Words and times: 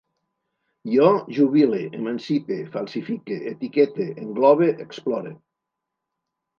Jo 0.93 1.09
jubile, 1.39 1.83
emancipe, 1.99 2.59
falsifique, 2.79 3.39
etiquete, 3.55 4.11
englobe, 4.27 4.75
explore 4.89 5.39